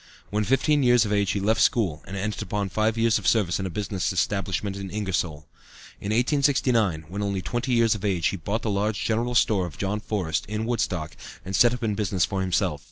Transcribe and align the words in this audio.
When 0.31 0.43
fifteen 0.43 0.81
years 0.81 1.05
of 1.05 1.13
age 1.13 1.29
he 1.29 1.39
left 1.39 1.61
school, 1.61 2.01
and 2.07 2.17
entered 2.17 2.41
upon 2.41 2.69
five 2.69 2.97
years 2.97 3.19
of 3.19 3.27
service 3.27 3.59
in 3.59 3.67
a 3.67 3.69
business 3.69 4.11
establishment 4.11 4.75
in 4.75 4.89
Ingersoll. 4.89 5.45
In 5.99 6.05
1869, 6.09 7.05
when 7.07 7.21
only 7.21 7.43
twenty 7.43 7.71
years 7.73 7.93
of 7.93 8.03
age, 8.03 8.29
he 8.29 8.35
bought 8.37 8.63
the 8.63 8.71
large 8.71 9.03
general 9.05 9.35
store 9.35 9.67
of 9.67 9.77
John 9.77 9.99
Forrest, 9.99 10.47
in 10.47 10.65
Woodstock, 10.65 11.15
and 11.45 11.55
set 11.55 11.71
up 11.75 11.83
in 11.83 11.93
business 11.93 12.25
for 12.25 12.41
himself. 12.41 12.79